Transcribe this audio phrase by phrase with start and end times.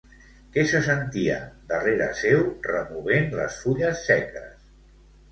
[0.53, 1.35] Què se sentia
[1.73, 4.65] darrere seu removent les fulles seques?